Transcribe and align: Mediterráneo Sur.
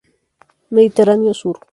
Mediterráneo 0.71 1.31
Sur. 1.35 1.59